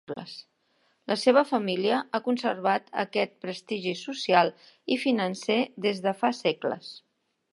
La 1.09 1.17
seva 1.23 1.43
família 1.49 1.99
ha 2.13 2.21
conservat 2.27 2.89
aquest 3.03 3.35
prestigi 3.45 3.93
social 4.01 4.51
i 4.95 4.99
financer 5.05 5.61
des 5.87 6.05
de 6.07 6.17
fa 6.23 6.35
segles. 6.43 6.93